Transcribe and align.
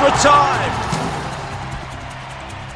Extra 0.00 0.30
time. 0.30 0.72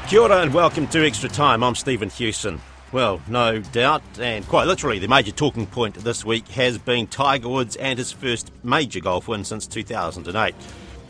Kia 0.09 0.21
ora 0.21 0.43
and 0.43 0.53
welcome 0.53 0.89
to 0.89 1.07
Extra 1.07 1.29
Time. 1.29 1.63
I'm 1.63 1.77
Stephen 1.77 2.11
Hewson. 2.11 2.61
Well, 2.91 3.23
no 3.29 3.61
doubt, 3.61 4.03
and 4.19 4.47
quite 4.49 4.67
literally, 4.67 4.99
the 4.99 5.07
major 5.07 5.31
talking 5.31 5.67
point 5.67 5.95
this 5.95 6.25
week 6.25 6.49
has 6.49 6.79
been 6.79 7.07
Tiger 7.07 7.49
Woods 7.49 7.77
and 7.77 7.97
his 7.97 8.11
first 8.11 8.51
major 8.65 8.99
golf 8.99 9.29
win 9.29 9.45
since 9.45 9.69
2008. 9.69 10.55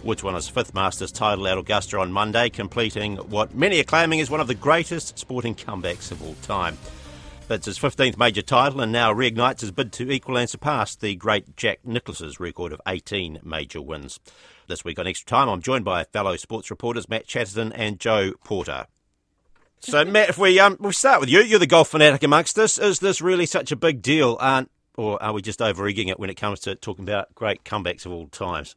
Woods 0.04 0.22
won 0.22 0.34
his 0.34 0.48
fifth 0.48 0.74
Masters 0.74 1.12
title 1.12 1.48
at 1.48 1.56
Augusta 1.56 1.98
on 1.98 2.12
Monday, 2.12 2.50
completing 2.50 3.16
what 3.16 3.54
many 3.54 3.80
are 3.80 3.84
claiming 3.84 4.18
is 4.18 4.30
one 4.30 4.40
of 4.40 4.48
the 4.48 4.54
greatest 4.54 5.18
sporting 5.18 5.54
comebacks 5.54 6.12
of 6.12 6.22
all 6.22 6.36
time. 6.42 6.76
That's 7.48 7.66
his 7.66 7.78
15th 7.78 8.18
major 8.18 8.42
title 8.42 8.82
and 8.82 8.92
now 8.92 9.14
reignites 9.14 9.62
his 9.62 9.70
bid 9.70 9.92
to 9.92 10.10
equal 10.10 10.36
and 10.36 10.48
surpass 10.48 10.94
the 10.94 11.14
great 11.16 11.56
Jack 11.56 11.78
Nicklaus's 11.84 12.38
record 12.38 12.72
of 12.72 12.82
18 12.86 13.40
major 13.42 13.80
wins. 13.80 14.20
This 14.72 14.86
week 14.86 14.98
on 14.98 15.06
Extra 15.06 15.26
Time, 15.26 15.50
I'm 15.50 15.60
joined 15.60 15.84
by 15.84 16.04
fellow 16.04 16.34
sports 16.36 16.70
reporters 16.70 17.06
Matt 17.06 17.26
Chatterton 17.26 17.72
and 17.74 18.00
Joe 18.00 18.32
Porter. 18.42 18.86
So, 19.80 20.02
Matt, 20.06 20.30
if 20.30 20.38
we 20.38 20.58
um, 20.58 20.78
we 20.80 20.92
start 20.92 21.20
with 21.20 21.28
you, 21.28 21.42
you're 21.42 21.58
the 21.58 21.66
golf 21.66 21.90
fanatic 21.90 22.22
amongst 22.22 22.58
us. 22.58 22.78
Is 22.78 22.98
this 22.98 23.20
really 23.20 23.44
such 23.44 23.70
a 23.70 23.76
big 23.76 24.00
deal, 24.00 24.38
uh, 24.40 24.64
or 24.96 25.22
are 25.22 25.34
we 25.34 25.42
just 25.42 25.60
over 25.60 25.86
egging 25.86 26.08
it 26.08 26.18
when 26.18 26.30
it 26.30 26.38
comes 26.38 26.60
to 26.60 26.74
talking 26.74 27.04
about 27.04 27.34
great 27.34 27.64
comebacks 27.64 28.06
of 28.06 28.12
all 28.12 28.28
times? 28.28 28.74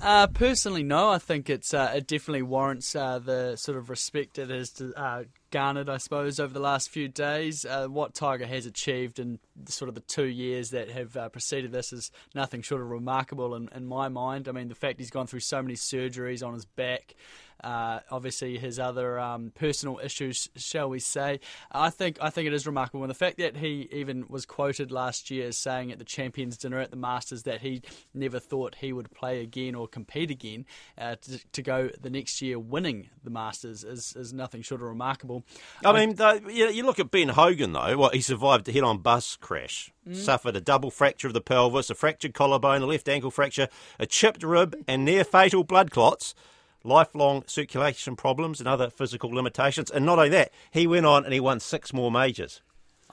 Uh, 0.00 0.26
personally, 0.26 0.82
no. 0.82 1.08
I 1.10 1.18
think 1.18 1.48
it's 1.48 1.72
uh, 1.72 1.92
it 1.94 2.06
definitely 2.06 2.42
warrants 2.42 2.94
uh, 2.94 3.18
the 3.18 3.56
sort 3.56 3.78
of 3.78 3.88
respect 3.88 4.38
it 4.38 4.50
has 4.50 4.80
uh, 4.96 5.24
garnered, 5.50 5.88
I 5.88 5.96
suppose, 5.96 6.38
over 6.38 6.52
the 6.52 6.60
last 6.60 6.90
few 6.90 7.08
days. 7.08 7.64
Uh, 7.64 7.86
what 7.86 8.14
Tiger 8.14 8.46
has 8.46 8.66
achieved 8.66 9.18
in 9.18 9.38
sort 9.66 9.88
of 9.88 9.94
the 9.94 10.00
two 10.02 10.26
years 10.26 10.70
that 10.70 10.90
have 10.90 11.16
uh, 11.16 11.28
preceded 11.28 11.72
this 11.72 11.92
is 11.92 12.10
nothing 12.34 12.60
short 12.60 12.82
of 12.82 12.90
remarkable 12.90 13.54
in, 13.54 13.68
in 13.74 13.86
my 13.86 14.08
mind. 14.08 14.48
I 14.48 14.52
mean, 14.52 14.68
the 14.68 14.74
fact 14.74 14.98
he's 14.98 15.10
gone 15.10 15.26
through 15.26 15.40
so 15.40 15.62
many 15.62 15.74
surgeries 15.74 16.46
on 16.46 16.54
his 16.54 16.64
back. 16.64 17.14
Uh, 17.62 18.00
obviously, 18.10 18.58
his 18.58 18.78
other 18.78 19.18
um, 19.18 19.52
personal 19.54 19.98
issues, 20.02 20.48
shall 20.56 20.88
we 20.88 20.98
say? 20.98 21.40
I 21.70 21.90
think 21.90 22.18
I 22.20 22.30
think 22.30 22.46
it 22.46 22.52
is 22.52 22.66
remarkable, 22.66 23.02
and 23.02 23.10
the 23.10 23.14
fact 23.14 23.38
that 23.38 23.56
he 23.56 23.88
even 23.92 24.26
was 24.28 24.44
quoted 24.44 24.90
last 24.90 25.30
year 25.30 25.48
as 25.48 25.56
saying 25.56 25.90
at 25.90 25.98
the 25.98 26.04
Champions 26.04 26.56
Dinner 26.56 26.78
at 26.78 26.90
the 26.90 26.96
Masters 26.96 27.44
that 27.44 27.60
he 27.60 27.82
never 28.12 28.38
thought 28.38 28.76
he 28.76 28.92
would 28.92 29.10
play 29.12 29.40
again 29.40 29.74
or 29.74 29.88
compete 29.88 30.30
again 30.30 30.66
uh, 30.98 31.16
to, 31.16 31.40
to, 31.52 31.62
go 31.62 31.90
the 32.00 32.10
next 32.10 32.42
year 32.42 32.58
winning 32.58 33.08
the 33.22 33.30
Masters 33.30 33.84
is, 33.84 34.14
is 34.16 34.32
nothing 34.32 34.62
short 34.62 34.82
of 34.82 34.88
remarkable. 34.88 35.44
I, 35.84 35.90
I 35.90 36.06
mean, 36.06 36.16
you 36.50 36.84
look 36.84 36.98
at 36.98 37.10
Ben 37.10 37.30
Hogan 37.30 37.72
though. 37.72 37.96
Well, 37.96 38.10
he 38.10 38.20
survived 38.20 38.68
a 38.68 38.72
head-on 38.72 38.98
bus 38.98 39.36
crash. 39.36 39.92
Mm. 40.08 40.16
Suffered 40.16 40.56
a 40.56 40.60
double 40.60 40.90
fracture 40.90 41.28
of 41.28 41.32
the 41.32 41.40
pelvis, 41.40 41.88
a 41.88 41.94
fractured 41.94 42.34
collarbone, 42.34 42.82
a 42.82 42.86
left 42.86 43.08
ankle 43.08 43.30
fracture, 43.30 43.68
a 43.98 44.06
chipped 44.06 44.42
rib, 44.42 44.76
and 44.86 45.04
near 45.04 45.24
fatal 45.24 45.64
blood 45.64 45.90
clots 45.90 46.34
lifelong 46.84 47.42
circulation 47.46 48.14
problems 48.14 48.60
and 48.60 48.68
other 48.68 48.90
physical 48.90 49.30
limitations. 49.30 49.90
And 49.90 50.06
not 50.06 50.18
only 50.18 50.30
that, 50.30 50.52
he 50.70 50.86
went 50.86 51.06
on 51.06 51.24
and 51.24 51.32
he 51.32 51.40
won 51.40 51.58
six 51.58 51.92
more 51.92 52.12
majors. 52.12 52.60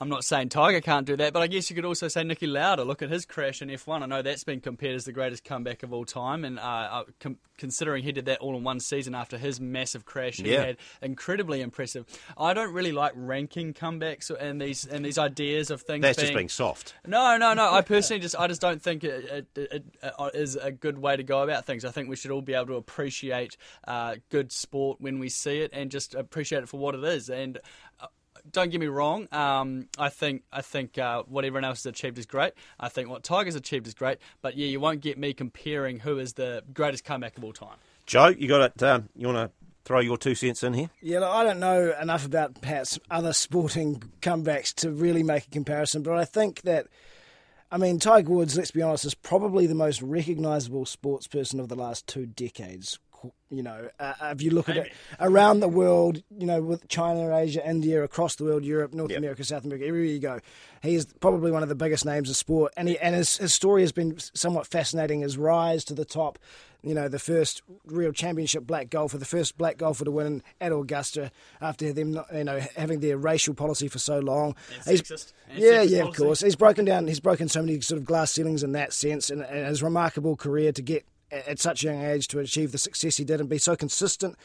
I'm 0.01 0.09
not 0.09 0.25
saying 0.25 0.49
Tiger 0.49 0.81
can't 0.81 1.05
do 1.05 1.15
that, 1.17 1.31
but 1.31 1.43
I 1.43 1.47
guess 1.47 1.69
you 1.69 1.75
could 1.75 1.85
also 1.85 2.07
say 2.07 2.23
Niki 2.23 2.51
Lauda. 2.51 2.83
Look 2.83 3.03
at 3.03 3.11
his 3.11 3.23
crash 3.23 3.61
in 3.61 3.69
F1. 3.69 4.01
I 4.01 4.07
know 4.07 4.23
that's 4.23 4.43
been 4.43 4.59
compared 4.59 4.95
as 4.95 5.05
the 5.05 5.11
greatest 5.11 5.43
comeback 5.43 5.83
of 5.83 5.93
all 5.93 6.05
time, 6.05 6.43
and 6.43 6.57
uh, 6.57 6.63
uh 6.63 7.03
com- 7.19 7.37
considering 7.59 8.03
he 8.03 8.11
did 8.11 8.25
that 8.25 8.39
all 8.39 8.57
in 8.57 8.63
one 8.63 8.79
season 8.79 9.13
after 9.13 9.37
his 9.37 9.61
massive 9.61 10.03
crash, 10.03 10.37
he 10.37 10.51
yeah. 10.51 10.65
had 10.65 10.77
incredibly 11.03 11.61
impressive. 11.61 12.07
I 12.35 12.55
don't 12.55 12.73
really 12.73 12.91
like 12.91 13.11
ranking 13.15 13.75
comebacks 13.75 14.31
and 14.31 14.59
these 14.59 14.87
and 14.87 15.05
these 15.05 15.19
ideas 15.19 15.69
of 15.69 15.83
things. 15.83 16.01
That's 16.01 16.17
being, 16.17 16.29
just 16.29 16.35
being 16.35 16.49
soft. 16.49 16.95
No, 17.05 17.37
no, 17.37 17.53
no. 17.53 17.71
I 17.71 17.81
personally 17.81 18.21
just 18.21 18.35
I 18.39 18.47
just 18.47 18.59
don't 18.59 18.81
think 18.81 19.03
it, 19.03 19.47
it, 19.55 19.71
it, 19.71 19.85
it 20.01 20.13
is 20.33 20.55
a 20.55 20.71
good 20.71 20.97
way 20.97 21.15
to 21.15 21.21
go 21.21 21.43
about 21.43 21.67
things. 21.67 21.85
I 21.85 21.91
think 21.91 22.09
we 22.09 22.15
should 22.15 22.31
all 22.31 22.41
be 22.41 22.55
able 22.55 22.65
to 22.65 22.75
appreciate 22.75 23.55
uh, 23.87 24.15
good 24.29 24.51
sport 24.51 24.99
when 24.99 25.19
we 25.19 25.29
see 25.29 25.59
it 25.59 25.69
and 25.73 25.91
just 25.91 26.15
appreciate 26.15 26.63
it 26.63 26.69
for 26.69 26.79
what 26.79 26.95
it 26.95 27.03
is. 27.03 27.29
And 27.29 27.59
uh, 27.99 28.07
don't 28.49 28.69
get 28.69 28.79
me 28.79 28.87
wrong. 28.87 29.27
Um, 29.31 29.87
I 29.97 30.09
think 30.09 30.43
I 30.51 30.61
think 30.61 30.97
uh, 30.97 31.23
what 31.27 31.45
everyone 31.45 31.65
else 31.65 31.83
has 31.83 31.87
achieved 31.87 32.17
is 32.17 32.25
great. 32.25 32.53
I 32.79 32.89
think 32.89 33.09
what 33.09 33.23
Tigers 33.23 33.55
achieved 33.55 33.87
is 33.87 33.93
great. 33.93 34.19
But 34.41 34.55
yeah, 34.55 34.67
you 34.67 34.79
won't 34.79 35.01
get 35.01 35.17
me 35.17 35.33
comparing 35.33 35.99
who 35.99 36.19
is 36.19 36.33
the 36.33 36.63
greatest 36.73 37.03
comeback 37.03 37.37
of 37.37 37.43
all 37.43 37.53
time. 37.53 37.77
Joe, 38.05 38.27
you 38.27 38.47
got 38.47 38.61
it. 38.61 38.83
Um, 38.83 39.09
you 39.15 39.27
want 39.27 39.49
to 39.49 39.67
throw 39.85 39.99
your 39.99 40.17
two 40.17 40.35
cents 40.35 40.63
in 40.63 40.73
here? 40.73 40.89
Yeah, 41.01 41.19
look, 41.19 41.29
I 41.29 41.43
don't 41.43 41.59
know 41.59 41.93
enough 41.99 42.25
about 42.25 42.61
perhaps 42.61 42.99
other 43.09 43.33
sporting 43.33 44.03
comebacks 44.21 44.73
to 44.75 44.91
really 44.91 45.23
make 45.23 45.47
a 45.47 45.49
comparison, 45.49 46.03
but 46.03 46.17
I 46.17 46.25
think 46.25 46.61
that. 46.61 46.87
I 47.73 47.77
mean, 47.77 47.99
Tiger 47.99 48.31
Woods, 48.31 48.57
let's 48.57 48.71
be 48.71 48.81
honest, 48.81 49.05
is 49.05 49.15
probably 49.15 49.65
the 49.65 49.75
most 49.75 50.01
recognisable 50.01 50.85
sports 50.85 51.25
person 51.25 51.57
of 51.57 51.69
the 51.69 51.75
last 51.77 52.05
two 52.05 52.25
decades 52.25 52.99
you 53.49 53.63
know, 53.63 53.89
uh, 53.99 54.13
if 54.21 54.41
you 54.41 54.51
look 54.51 54.69
at 54.69 54.77
it 54.77 54.91
around 55.19 55.59
the 55.59 55.67
world, 55.67 56.23
you 56.37 56.47
know, 56.47 56.61
with 56.61 56.87
China, 56.87 57.35
Asia, 57.35 57.67
India, 57.67 58.03
across 58.03 58.35
the 58.35 58.43
world, 58.43 58.63
Europe, 58.63 58.93
North 58.93 59.11
yep. 59.11 59.19
America, 59.19 59.43
South 59.43 59.65
America, 59.65 59.85
everywhere 59.85 60.09
you 60.09 60.19
go, 60.19 60.39
he 60.81 60.95
is 60.95 61.05
probably 61.19 61.51
one 61.51 61.63
of 61.63 61.69
the 61.69 61.75
biggest 61.75 62.05
names 62.05 62.29
of 62.29 62.35
sport. 62.35 62.73
And 62.77 62.87
he, 62.87 62.97
and 62.99 63.13
his, 63.13 63.37
his 63.37 63.53
story 63.53 63.81
has 63.81 63.91
been 63.91 64.17
somewhat 64.33 64.67
fascinating. 64.67 65.21
His 65.21 65.37
rise 65.37 65.83
to 65.85 65.93
the 65.93 66.05
top, 66.05 66.39
you 66.81 66.95
know, 66.95 67.07
the 67.07 67.19
first 67.19 67.61
real 67.85 68.13
championship 68.13 68.65
black 68.65 68.89
golfer, 68.89 69.17
the 69.17 69.25
first 69.25 69.57
black 69.57 69.77
golfer 69.77 70.05
to 70.05 70.11
win 70.11 70.41
at 70.61 70.71
Augusta 70.71 71.31
after 71.59 71.91
them, 71.91 72.13
not, 72.13 72.33
you 72.33 72.45
know, 72.45 72.59
having 72.77 73.01
their 73.01 73.17
racial 73.17 73.53
policy 73.53 73.87
for 73.87 73.99
so 73.99 74.19
long. 74.19 74.55
And 74.87 74.97
sexist. 74.99 75.33
And 75.49 75.59
yeah, 75.59 75.81
yeah, 75.81 76.01
policy. 76.01 76.01
of 76.01 76.15
course. 76.15 76.41
He's 76.41 76.55
broken 76.55 76.85
down. 76.85 77.07
He's 77.07 77.19
broken 77.19 77.49
so 77.49 77.61
many 77.61 77.81
sort 77.81 77.99
of 77.99 78.05
glass 78.05 78.31
ceilings 78.31 78.63
in 78.63 78.71
that 78.71 78.93
sense, 78.93 79.29
and, 79.29 79.41
and 79.41 79.67
his 79.67 79.83
remarkable 79.83 80.35
career 80.35 80.71
to 80.71 80.81
get 80.81 81.05
at 81.31 81.59
such 81.59 81.83
a 81.83 81.87
young 81.87 82.01
age 82.01 82.27
to 82.29 82.39
achieve 82.39 82.71
the 82.71 82.77
success 82.77 83.17
he 83.17 83.23
did 83.23 83.39
and 83.39 83.49
be 83.49 83.57
so 83.57 83.75
consistent. 83.75 84.35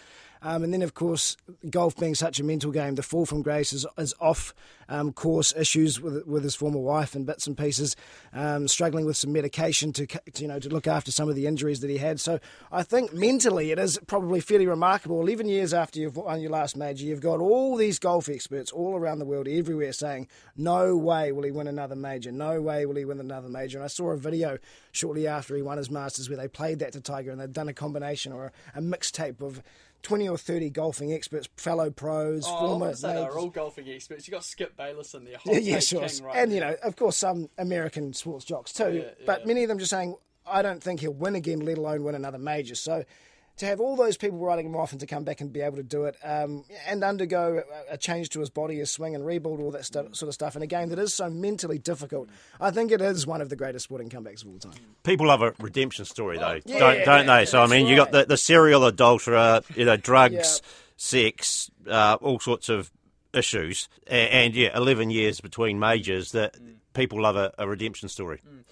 Um, 0.47 0.62
and 0.62 0.73
then, 0.73 0.83
of 0.83 0.95
course, 0.95 1.37
golf 1.71 1.97
being 1.97 2.15
such 2.15 2.39
a 2.39 2.45
mental 2.45 2.71
game, 2.71 2.95
the 2.95 3.03
fall 3.03 3.27
from 3.27 3.43
grace 3.43 3.73
is, 3.73 3.84
is 3.99 4.15
off 4.21 4.55
um, 4.89 5.12
course 5.12 5.53
issues 5.57 6.01
with 6.01 6.25
with 6.25 6.45
his 6.45 6.55
former 6.55 6.79
wife 6.79 7.17
and 7.17 7.27
bits 7.27 7.49
and 7.49 7.59
pieces, 7.59 7.97
um, 8.33 8.69
struggling 8.69 9.06
with 9.06 9.17
some 9.17 9.33
medication 9.33 9.93
to, 9.93 10.06
to, 10.06 10.21
you 10.39 10.47
know 10.47 10.61
to 10.61 10.69
look 10.69 10.87
after 10.87 11.11
some 11.11 11.29
of 11.29 11.35
the 11.35 11.49
injuries 11.49 11.81
that 11.81 11.91
he 11.91 11.97
had. 11.97 12.21
So 12.21 12.39
I 12.71 12.85
think 12.85 13.12
mentally 13.12 13.73
it 13.73 13.81
is 13.81 13.99
probably 14.06 14.39
fairly 14.39 14.69
remarkable. 14.69 15.21
Eleven 15.21 15.49
years 15.49 15.75
after 15.75 15.99
you've 15.99 16.17
won 16.17 16.41
your 16.41 16.53
last 16.53 16.77
major, 16.77 17.05
you've 17.05 17.21
got 17.21 17.41
all 17.41 17.75
these 17.75 17.99
golf 17.99 18.29
experts 18.29 18.71
all 18.71 18.95
around 18.95 19.19
the 19.19 19.25
world, 19.25 19.49
everywhere, 19.49 19.93
saying 19.93 20.29
no 20.56 20.97
way 20.97 21.33
will 21.33 21.43
he 21.43 21.51
win 21.51 21.67
another 21.67 21.97
major, 21.97 22.31
no 22.31 22.62
way 22.62 22.87
will 22.87 22.95
he 22.95 23.05
win 23.05 23.19
another 23.19 23.49
major. 23.49 23.79
And 23.79 23.85
I 23.85 23.89
saw 23.89 24.12
a 24.12 24.17
video 24.17 24.59
shortly 24.93 25.27
after 25.27 25.56
he 25.56 25.62
won 25.62 25.79
his 25.79 25.91
Masters 25.91 26.29
where 26.29 26.39
they 26.39 26.47
played 26.47 26.79
that 26.79 26.93
to 26.93 27.01
Tiger 27.01 27.33
and 27.33 27.41
they'd 27.41 27.53
done 27.53 27.69
a 27.69 27.75
combination 27.75 28.33
or 28.33 28.53
a, 28.75 28.79
a 28.79 28.81
mixtape 28.81 29.41
of 29.41 29.61
20 30.06 30.28
or 30.28 30.39
30 30.39 30.71
golfing 30.71 31.12
experts, 31.12 31.49
fellow 31.56 31.91
pros, 31.91 32.44
oh, 32.47 32.79
former. 32.79 32.94
They're 32.94 33.37
all 33.37 33.50
golfing 33.50 33.88
experts. 33.88 34.29
You've 34.29 34.35
got 34.35 34.44
Skip 34.44 34.76
Bayless 34.76 35.14
in 35.14 35.25
there. 35.25 35.38
Yeah, 35.44 35.58
yeah, 35.58 35.81
sure. 35.81 36.06
King, 36.06 36.25
right 36.25 36.37
and, 36.37 36.53
you 36.53 36.61
know, 36.61 36.76
of 36.85 36.94
course, 36.94 37.17
some 37.17 37.50
American 37.58 38.12
sports 38.12 38.44
jocks 38.44 38.73
too. 38.73 39.03
Yeah, 39.05 39.25
but 39.26 39.49
many 39.49 39.64
of 39.64 39.69
them 39.69 39.81
just 39.81 39.91
saying, 39.91 40.14
I 40.47 40.62
don't 40.62 40.81
think 40.81 41.00
he'll 41.00 41.12
win 41.12 41.35
again, 41.35 41.58
let 41.58 41.76
alone 41.76 42.05
win 42.05 42.14
another 42.14 42.38
major. 42.38 42.76
So 42.76 43.05
to 43.56 43.67
have 43.67 43.81
all 43.81 43.97
those 43.97 44.17
people 44.17 44.38
writing 44.38 44.67
him 44.67 44.76
off 44.76 44.93
and 44.93 45.00
to 45.00 45.06
come 45.06 45.25
back 45.25 45.41
and 45.41 45.53
be 45.53 45.61
able 45.61 45.76
to 45.76 45.82
do 45.82 46.05
it 46.05 46.17
um, 46.23 46.64
and 46.87 47.03
undergo 47.03 47.62
a, 47.91 47.97
change 47.97 48.29
to 48.31 48.41
his 48.41 48.50
body, 48.50 48.76
his 48.76 48.91
swing, 48.91 49.14
and 49.14 49.25
rebuild 49.25 49.61
all 49.61 49.70
that 49.70 49.85
st- 49.85 50.14
sort 50.14 50.29
of 50.29 50.35
stuff 50.35 50.56
in 50.56 50.62
a 50.62 50.67
game 50.67 50.91
that 50.91 50.99
is 50.99 51.14
so 51.14 51.31
mentally 51.31 51.79
difficult, 51.79 52.29
I 52.61 52.70
think 52.70 52.93
it 52.93 53.00
is 53.00 53.26
one 53.26 53.41
of 53.41 53.49
the 53.49 53.56
greatest 53.56 53.85
sporting 53.85 54.11
comebacks 54.11 54.43
of 54.43 54.49
all 54.50 54.58
time. 54.58 54.75
People 55.05 55.29
love 55.29 55.43
a 55.43 55.55
redemption 55.58 56.05
story, 56.05 56.38
though, 56.38 56.61
yeah, 56.67 56.79
don't, 56.79 57.05
don't 57.05 57.26
they? 57.26 57.47
So, 57.47 57.62
I 57.62 57.67
mean, 57.67 57.85
right. 57.85 57.91
you 57.91 57.97
got 57.97 58.12
the, 58.12 58.26
the 58.26 58.37
serial 58.37 58.85
adulterer, 58.85 59.62
you 59.75 59.87
know, 59.87 59.97
drugs, 59.97 60.35
yeah. 60.62 60.70
sex, 60.97 61.70
uh, 61.88 62.19
all 62.20 62.38
sorts 62.38 62.69
of 62.69 62.93
issues, 63.32 63.88
and, 64.06 64.31
and, 64.31 64.55
yeah, 64.55 64.76
11 64.76 65.11
years 65.11 65.41
between 65.41 65.79
majors 65.79 66.32
that 66.32 66.56
people 66.93 67.23
love 67.23 67.37
a, 67.37 67.53
a 67.58 67.67
redemption 67.67 68.08
story. 68.08 68.41
Mm. 68.47 68.64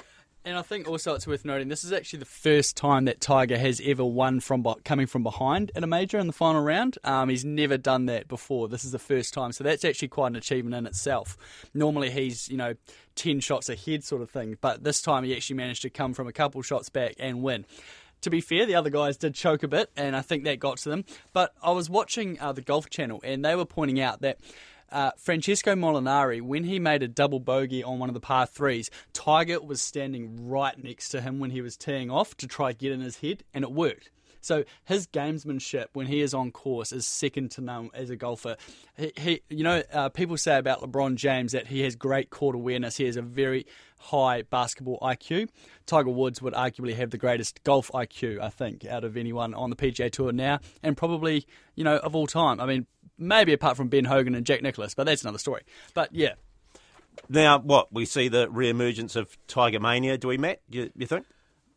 And 0.47 0.59
I 0.59 0.63
think 0.63 0.87
also 0.87 1.15
it's 1.15 1.27
worth 1.27 1.47
noting 1.47 1.69
this 1.69 1.85
is 1.85 1.93
actually 1.93 2.19
the 2.19 2.27
first 2.27 2.77
time 2.77 3.07
that 3.07 3.19
Tiger 3.19 3.57
has 3.57 3.81
ever 3.83 4.05
won 4.05 4.41
from 4.41 4.63
coming 4.85 5.07
from 5.07 5.23
behind 5.23 5.73
in 5.75 5.83
a 5.83 5.87
major 5.87 6.19
in 6.19 6.27
the 6.27 6.35
final 6.35 6.61
round. 6.63 6.99
Um, 7.03 7.31
he's 7.31 7.47
never 7.47 7.79
done 7.79 8.05
that 8.07 8.29
before. 8.29 8.69
This 8.69 8.85
is 8.85 8.93
the 8.93 8.99
first 8.99 9.33
time, 9.33 9.53
so 9.53 9.65
that's 9.65 9.87
actually 9.87 10.09
quite 10.09 10.29
an 10.29 10.37
achievement 10.37 10.75
in 10.75 10.87
itself. 10.87 11.39
Normally 11.73 12.11
he's 12.11 12.51
you 12.51 12.59
know 12.59 12.75
ten 13.15 13.41
shots 13.41 13.71
ahead 13.71 14.05
sort 14.05 14.21
of 14.21 14.31
thing, 14.31 14.59
but 14.61 14.85
this 14.85 15.01
time 15.01 15.25
he 15.25 15.35
actually 15.35 15.57
managed 15.57 15.81
to 15.83 15.91
come 15.91 16.13
from 16.13 16.29
a 16.29 16.33
couple 16.33 16.61
shots 16.61 16.91
back 16.91 17.15
and 17.19 17.43
win 17.43 17.65
to 18.25 18.31
be 18.31 18.41
fair, 18.41 18.65
the 18.65 18.75
other 18.75 18.89
guys 18.89 19.19
did 19.19 19.35
choke 19.35 19.63
a 19.63 19.69
bit, 19.69 19.91
and 19.99 20.17
I 20.17 20.23
think 20.23 20.45
that 20.45 20.59
got 20.59 20.79
to 20.79 20.89
them. 20.89 21.05
But 21.35 21.53
I 21.63 21.73
was 21.73 21.91
watching 21.91 22.41
uh, 22.41 22.53
the 22.53 22.63
Golf 22.63 22.89
Channel, 22.89 23.21
and 23.23 23.45
they 23.45 23.55
were 23.55 23.67
pointing 23.67 24.01
out 24.01 24.23
that 24.23 24.39
uh, 24.95 25.11
Francesco 25.19 25.75
Molinari, 25.75 26.41
when 26.41 26.65
he 26.65 26.79
made 26.79 27.03
a 27.03 27.09
double 27.09 27.41
bogey 27.41 27.83
on 27.83 27.99
one 27.99 28.09
of 28.09 28.15
the 28.15 28.21
par 28.21 28.47
threes, 28.47 28.91
Tiger 29.13 29.61
was 29.61 29.83
standing 29.83 30.49
right 30.49 30.83
next 30.83 31.09
to 31.11 31.21
him 31.21 31.41
when 31.41 31.51
he 31.51 31.61
was 31.61 31.77
teeing 31.77 32.11
off 32.11 32.37
to 32.37 32.47
try 32.47 32.73
get 32.73 32.93
in 32.93 33.01
his 33.01 33.19
head, 33.19 33.43
and 33.53 33.65
it 33.65 33.73
worked. 33.73 34.11
So 34.41 34.65
his 34.85 35.07
gamesmanship 35.07 35.87
when 35.95 36.07
he 36.07 36.21
is 36.21 36.35
on 36.35 36.53
course 36.53 36.93
is 36.93 37.07
second 37.07 37.51
to 37.53 37.63
none 37.63 37.91
as 37.95 38.11
a 38.11 38.17
golfer. 38.17 38.57
He, 38.97 39.13
he 39.17 39.41
you 39.49 39.65
know, 39.65 39.83
uh, 39.91 40.11
people 40.11 40.37
say 40.37 40.59
about 40.59 40.81
LeBron 40.81 41.17
James 41.17 41.53
that 41.53 41.67
he 41.67 41.81
has 41.81 41.97
great 41.97 42.29
court 42.29 42.55
awareness. 42.55 42.99
He 42.99 43.07
has 43.07 43.17
a 43.17 43.23
very 43.23 43.67
high 43.99 44.43
basketball 44.43 44.99
IQ. 45.01 45.49
Tiger 45.87 46.11
Woods 46.11 46.43
would 46.43 46.53
arguably 46.53 46.95
have 46.95 47.11
the 47.11 47.17
greatest 47.17 47.65
golf 47.65 47.91
IQ, 47.93 48.39
I 48.39 48.51
think, 48.51 48.85
out 48.85 49.03
of 49.03 49.17
anyone 49.17 49.55
on 49.55 49.71
the 49.71 49.77
PGA 49.77 50.13
Tour 50.13 50.31
now, 50.31 50.61
and 50.83 50.95
probably, 50.95 51.47
you 51.75 51.83
know, 51.83 51.97
of 51.97 52.15
all 52.15 52.27
time. 52.27 52.61
I 52.61 52.67
mean, 52.67 52.87
maybe 53.19 53.53
apart 53.53 53.77
from 53.77 53.89
Ben 53.89 54.05
Hogan 54.05 54.35
and 54.35 54.47
Jack 54.47 54.63
Nicklaus, 54.63 54.95
but 54.95 55.05
that's 55.05 55.23
another 55.23 55.39
story. 55.39 55.63
But 55.95 56.15
yeah. 56.15 56.35
Now, 57.29 57.61
what 57.61 57.93
we 57.93 58.07
see 58.07 58.29
the 58.29 58.51
re-emergence 58.51 59.15
of 59.15 59.37
Tiger 59.47 59.79
mania. 59.79 60.19
Do 60.19 60.29
we, 60.29 60.37
Matt? 60.37 60.61
You, 60.69 60.91
you 60.97 61.07
think? 61.07 61.27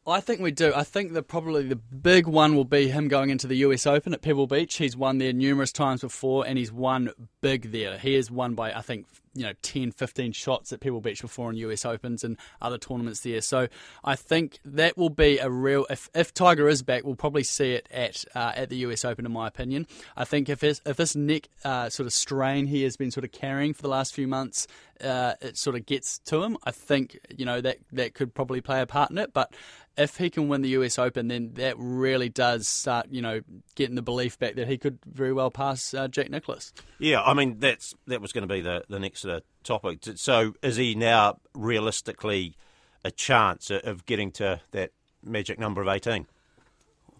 I 0.07 0.21
think 0.21 0.39
we 0.39 0.51
do. 0.51 0.71
I 0.73 0.83
think 0.83 1.13
that 1.13 1.23
probably 1.23 1.63
the 1.63 1.75
big 1.75 2.27
one 2.27 2.55
will 2.55 2.63
be 2.63 2.87
him 2.87 3.09
going 3.09 3.29
into 3.29 3.45
the 3.45 3.55
US 3.57 3.85
Open 3.85 4.13
at 4.13 4.21
Pebble 4.21 4.47
Beach. 4.47 4.77
He's 4.77 4.95
won 4.95 5.17
there 5.17 5.33
numerous 5.33 5.73
times 5.73 6.01
before, 6.01 6.47
and 6.47 6.57
he's 6.57 6.71
won 6.71 7.11
big 7.47 7.71
there. 7.71 7.97
He 7.97 8.15
has 8.15 8.29
won 8.29 8.55
by, 8.55 8.73
I 8.73 8.81
think, 8.81 9.05
you 9.33 9.43
know 9.43 9.53
10, 9.61 9.91
15 9.91 10.31
shots 10.33 10.73
at 10.73 10.81
Pebble 10.81 10.99
Beach 10.99 11.21
before 11.21 11.49
in 11.49 11.57
US 11.57 11.85
Opens 11.85 12.25
and 12.25 12.37
other 12.61 12.77
tournaments 12.77 13.21
there. 13.21 13.39
So 13.39 13.67
I 14.03 14.15
think 14.15 14.59
that 14.65 14.97
will 14.97 15.11
be 15.11 15.37
a 15.37 15.49
real. 15.49 15.85
If, 15.89 16.09
if 16.13 16.33
Tiger 16.33 16.67
is 16.67 16.81
back, 16.81 17.05
we'll 17.05 17.15
probably 17.15 17.43
see 17.43 17.73
it 17.73 17.87
at 17.89 18.25
uh, 18.35 18.51
at 18.55 18.69
the 18.69 18.77
US 18.77 19.05
Open, 19.05 19.25
in 19.25 19.31
my 19.31 19.47
opinion. 19.47 19.87
I 20.17 20.25
think 20.25 20.49
if 20.49 20.59
this, 20.59 20.81
if 20.85 20.97
this 20.97 21.15
neck 21.15 21.47
uh, 21.63 21.89
sort 21.89 22.07
of 22.07 22.13
strain 22.13 22.65
he 22.65 22.83
has 22.83 22.97
been 22.97 23.11
sort 23.11 23.23
of 23.23 23.31
carrying 23.31 23.73
for 23.73 23.83
the 23.83 23.89
last 23.89 24.13
few 24.13 24.27
months, 24.27 24.67
uh, 25.01 25.35
it 25.39 25.57
sort 25.57 25.75
of 25.75 25.85
gets 25.85 26.17
to 26.25 26.43
him. 26.43 26.57
I 26.65 26.71
think 26.71 27.19
you 27.37 27.45
know 27.45 27.61
that 27.61 27.77
that 27.93 28.13
could 28.15 28.33
probably 28.33 28.59
play 28.59 28.81
a 28.81 28.87
part 28.87 29.11
in 29.11 29.19
it, 29.19 29.33
but 29.33 29.53
if 29.97 30.17
he 30.17 30.29
can 30.29 30.47
win 30.47 30.61
the 30.61 30.69
US 30.69 30.99
Open, 30.99 31.27
then 31.27 31.53
that 31.55 31.75
really 31.77 32.29
does 32.29 32.67
start, 32.67 33.07
you 33.09 33.21
know, 33.21 33.41
getting 33.75 33.95
the 33.95 34.01
belief 34.01 34.37
back 34.37 34.55
that 34.55 34.67
he 34.67 34.77
could 34.77 34.99
very 35.05 35.33
well 35.33 35.49
pass 35.49 35.93
uh, 35.93 36.07
Jack 36.07 36.29
Nicklaus. 36.29 36.71
Yeah, 36.99 37.21
I 37.21 37.33
mean 37.37 37.59
that's 37.59 37.93
that 38.07 38.21
was 38.21 38.33
going 38.33 38.47
to 38.47 38.53
be 38.53 38.61
the 38.61 38.83
the 38.89 38.99
next 38.99 39.25
uh, 39.25 39.39
topic. 39.63 39.99
So 40.15 40.53
is 40.61 40.75
he 40.75 40.95
now 40.95 41.39
realistically 41.53 42.55
a 43.03 43.11
chance 43.11 43.69
of 43.69 44.05
getting 44.05 44.31
to 44.33 44.61
that 44.71 44.91
magic 45.23 45.59
number 45.59 45.81
of 45.81 45.87
eighteen? 45.87 46.27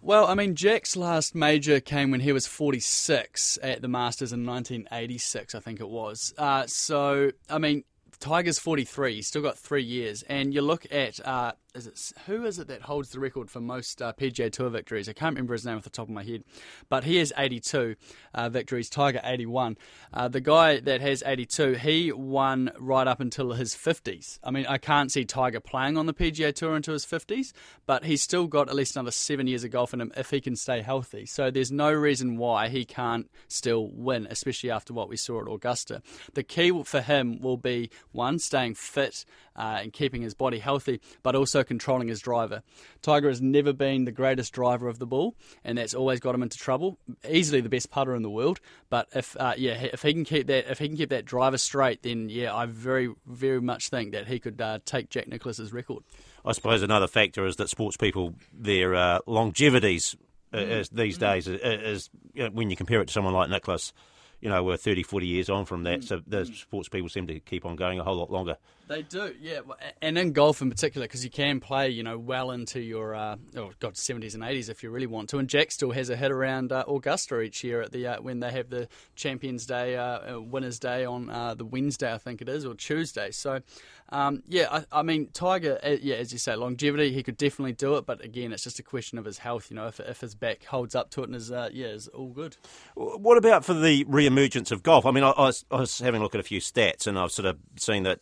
Well, 0.00 0.26
I 0.26 0.34
mean, 0.34 0.54
Jack's 0.54 0.96
last 0.96 1.34
major 1.34 1.80
came 1.80 2.12
when 2.12 2.20
he 2.20 2.30
was 2.30 2.46
46 2.46 3.58
at 3.64 3.82
the 3.82 3.88
Masters 3.88 4.32
in 4.32 4.46
1986, 4.46 5.56
I 5.56 5.60
think 5.60 5.80
it 5.80 5.88
was. 5.88 6.32
Uh, 6.38 6.66
so, 6.68 7.32
I 7.50 7.58
mean, 7.58 7.82
Tiger's 8.20 8.58
43. 8.58 9.16
He's 9.16 9.26
still 9.26 9.42
got 9.42 9.58
three 9.58 9.82
years. 9.82 10.22
And 10.22 10.54
you 10.54 10.62
look 10.62 10.86
at 10.92 11.24
uh, 11.26 11.52
is 11.74 11.86
it 11.86 12.12
who 12.26 12.44
is 12.44 12.58
it 12.58 12.68
that 12.68 12.82
holds 12.82 13.10
the 13.10 13.20
record 13.20 13.50
for 13.50 13.60
most 13.60 14.00
uh, 14.00 14.12
PGA 14.12 14.50
Tour 14.50 14.70
victories? 14.70 15.08
I 15.08 15.12
can't 15.12 15.34
remember 15.34 15.52
his 15.52 15.66
name 15.66 15.76
off 15.76 15.84
the 15.84 15.90
top 15.90 16.08
of 16.08 16.14
my 16.14 16.24
head, 16.24 16.44
but 16.88 17.04
he 17.04 17.16
has 17.16 17.32
82 17.36 17.94
uh, 18.34 18.48
victories. 18.48 18.88
Tiger 18.88 19.20
81. 19.22 19.76
Uh, 20.12 20.28
the 20.28 20.40
guy 20.40 20.80
that 20.80 21.00
has 21.00 21.22
82, 21.24 21.74
he 21.74 22.12
won 22.12 22.72
right 22.78 23.06
up 23.06 23.20
until 23.20 23.52
his 23.52 23.74
50s. 23.74 24.38
I 24.42 24.50
mean, 24.50 24.66
I 24.66 24.78
can't 24.78 25.12
see 25.12 25.24
Tiger 25.24 25.60
playing 25.60 25.96
on 25.98 26.06
the 26.06 26.14
PGA 26.14 26.54
Tour 26.54 26.74
until 26.74 26.94
his 26.94 27.04
50s, 27.04 27.52
but 27.86 28.04
he's 28.04 28.22
still 28.22 28.46
got 28.46 28.68
at 28.68 28.74
least 28.74 28.96
another 28.96 29.10
seven 29.10 29.46
years 29.46 29.64
of 29.64 29.70
golf 29.70 29.92
in 29.92 30.00
him 30.00 30.12
if 30.16 30.30
he 30.30 30.40
can 30.40 30.56
stay 30.56 30.80
healthy. 30.80 31.26
So 31.26 31.50
there's 31.50 31.70
no 31.70 31.92
reason 31.92 32.38
why 32.38 32.68
he 32.68 32.84
can't 32.84 33.30
still 33.48 33.88
win, 33.88 34.26
especially 34.30 34.70
after 34.70 34.94
what 34.94 35.08
we 35.08 35.16
saw 35.16 35.42
at 35.42 35.52
Augusta. 35.52 36.02
The 36.34 36.42
key 36.42 36.82
for 36.84 37.00
him 37.02 37.40
will 37.40 37.56
be 37.56 37.90
one, 38.12 38.38
staying 38.38 38.74
fit 38.74 39.24
uh, 39.58 39.80
and 39.82 39.92
keeping 39.92 40.22
his 40.22 40.34
body 40.34 40.58
healthy, 40.58 41.00
but 41.22 41.34
also 41.58 41.66
controlling 41.66 42.08
his 42.08 42.20
driver. 42.20 42.62
Tiger 43.02 43.28
has 43.28 43.40
never 43.40 43.72
been 43.72 44.04
the 44.04 44.12
greatest 44.12 44.52
driver 44.52 44.88
of 44.88 44.98
the 44.98 45.06
ball, 45.06 45.34
and 45.64 45.78
that's 45.78 45.94
always 45.94 46.20
got 46.20 46.34
him 46.34 46.42
into 46.42 46.56
trouble. 46.56 46.98
Easily 47.28 47.60
the 47.60 47.68
best 47.68 47.90
putter 47.90 48.14
in 48.14 48.22
the 48.22 48.30
world, 48.30 48.60
but 48.90 49.08
if 49.14 49.36
uh, 49.38 49.54
yeah, 49.56 49.74
if 49.92 50.02
he 50.02 50.12
can 50.12 50.24
keep 50.24 50.46
that 50.46 50.70
if 50.70 50.78
he 50.78 50.88
can 50.88 50.96
keep 50.96 51.10
that 51.10 51.24
driver 51.24 51.58
straight, 51.58 52.02
then 52.02 52.28
yeah, 52.28 52.54
I 52.54 52.66
very 52.66 53.12
very 53.26 53.60
much 53.60 53.88
think 53.88 54.12
that 54.12 54.28
he 54.28 54.38
could 54.38 54.60
uh, 54.60 54.78
take 54.84 55.10
Jack 55.10 55.28
Nicklaus's 55.28 55.72
record. 55.72 56.04
I 56.44 56.52
suppose 56.52 56.82
another 56.82 57.08
factor 57.08 57.44
is 57.46 57.56
that 57.56 57.68
sports 57.68 57.96
people 57.96 58.34
their 58.52 58.94
uh, 58.94 59.18
longevities 59.26 60.16
mm. 60.52 60.90
these 60.90 61.16
mm. 61.16 61.20
days 61.20 61.48
is, 61.48 62.10
you 62.34 62.44
know, 62.44 62.50
when 62.50 62.70
you 62.70 62.76
compare 62.76 63.00
it 63.00 63.06
to 63.06 63.12
someone 63.12 63.34
like 63.34 63.50
Nicklaus 63.50 63.92
you 64.40 64.48
know, 64.48 64.62
we're 64.62 64.76
30, 64.76 65.02
40 65.02 65.26
years 65.26 65.50
on 65.50 65.64
from 65.64 65.82
that. 65.82 65.98
Mm. 65.98 66.04
So 66.04 66.20
the 66.24 66.46
sports 66.46 66.88
people 66.88 67.08
seem 67.08 67.26
to 67.26 67.40
keep 67.40 67.64
on 67.64 67.74
going 67.74 67.98
a 67.98 68.04
whole 68.04 68.14
lot 68.14 68.30
longer. 68.30 68.56
They 68.88 69.02
do, 69.02 69.34
yeah. 69.38 69.60
And 70.00 70.16
in 70.16 70.32
golf 70.32 70.62
in 70.62 70.70
particular, 70.70 71.06
because 71.06 71.22
you 71.22 71.30
can 71.30 71.60
play, 71.60 71.90
you 71.90 72.02
know, 72.02 72.18
well 72.18 72.50
into 72.50 72.80
your, 72.80 73.14
uh, 73.14 73.36
oh, 73.54 73.70
God, 73.80 73.94
70s 73.94 74.32
and 74.32 74.42
80s 74.42 74.70
if 74.70 74.82
you 74.82 74.88
really 74.88 75.06
want 75.06 75.28
to. 75.30 75.38
And 75.38 75.46
Jack 75.46 75.70
still 75.70 75.90
has 75.90 76.08
a 76.08 76.16
hit 76.16 76.30
around 76.30 76.72
uh, 76.72 76.84
Augusta 76.88 77.40
each 77.40 77.62
year 77.62 77.82
at 77.82 77.92
the 77.92 78.06
uh, 78.06 78.22
when 78.22 78.40
they 78.40 78.50
have 78.50 78.70
the 78.70 78.88
Champions 79.14 79.66
Day, 79.66 79.96
uh, 79.96 80.36
uh, 80.36 80.40
Winners' 80.40 80.78
Day 80.78 81.04
on 81.04 81.28
uh, 81.28 81.54
the 81.54 81.66
Wednesday, 81.66 82.12
I 82.12 82.16
think 82.16 82.40
it 82.40 82.48
is, 82.48 82.64
or 82.64 82.74
Tuesday. 82.74 83.30
So, 83.30 83.60
um, 84.08 84.42
yeah, 84.48 84.68
I, 84.70 85.00
I, 85.00 85.02
mean, 85.02 85.28
Tiger, 85.34 85.78
yeah, 86.00 86.16
as 86.16 86.32
you 86.32 86.38
say, 86.38 86.56
longevity, 86.56 87.12
he 87.12 87.22
could 87.22 87.36
definitely 87.36 87.74
do 87.74 87.96
it. 87.96 88.06
But 88.06 88.24
again, 88.24 88.54
it's 88.54 88.64
just 88.64 88.78
a 88.78 88.82
question 88.82 89.18
of 89.18 89.26
his 89.26 89.36
health. 89.36 89.70
You 89.70 89.76
know, 89.76 89.88
if, 89.88 90.00
if 90.00 90.22
his 90.22 90.34
back 90.34 90.64
holds 90.64 90.94
up 90.94 91.10
to 91.10 91.22
it 91.22 91.28
and 91.28 91.36
is, 91.36 91.50
yeah, 91.50 91.66
is 91.88 92.08
all 92.08 92.28
good. 92.28 92.56
What 92.94 93.36
about 93.36 93.66
for 93.66 93.74
the 93.74 94.06
re-emergence 94.08 94.70
of 94.70 94.82
golf? 94.82 95.04
I 95.04 95.10
mean, 95.10 95.24
I, 95.24 95.30
I, 95.30 95.42
was, 95.42 95.66
I 95.70 95.80
was 95.80 95.98
having 95.98 96.22
a 96.22 96.24
look 96.24 96.34
at 96.34 96.40
a 96.40 96.44
few 96.44 96.60
stats, 96.60 97.06
and 97.06 97.18
I've 97.18 97.32
sort 97.32 97.46
of 97.46 97.58
seen 97.76 98.04
that 98.04 98.20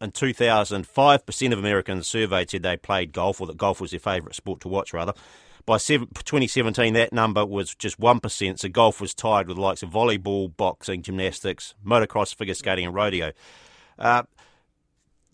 in 0.00 0.12
2000, 0.12 0.86
5% 0.86 1.52
of 1.52 1.58
Americans 1.58 2.06
surveyed 2.06 2.50
said 2.50 2.62
they 2.62 2.76
played 2.76 3.12
golf 3.12 3.40
or 3.40 3.46
that 3.46 3.56
golf 3.56 3.80
was 3.80 3.90
their 3.90 4.00
favourite 4.00 4.34
sport 4.34 4.60
to 4.60 4.68
watch, 4.68 4.92
rather. 4.92 5.14
By 5.66 5.78
2017, 5.78 6.92
that 6.92 7.12
number 7.12 7.46
was 7.46 7.74
just 7.74 7.98
1%, 7.98 8.58
so 8.58 8.68
golf 8.68 9.00
was 9.00 9.14
tied 9.14 9.48
with 9.48 9.56
the 9.56 9.62
likes 9.62 9.82
of 9.82 9.90
volleyball, 9.90 10.54
boxing, 10.54 11.00
gymnastics, 11.00 11.74
motocross, 11.84 12.34
figure 12.34 12.54
skating, 12.54 12.84
and 12.84 12.94
rodeo. 12.94 13.32
Uh, 13.98 14.24